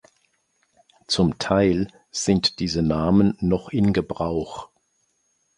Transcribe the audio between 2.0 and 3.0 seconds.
sind diese